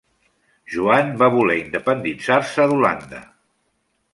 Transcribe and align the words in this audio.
Joan 0.75 1.11
va 1.19 1.27
voler 1.35 1.57
independitzar-se 1.65 2.67
d'Holanda. 2.73 3.21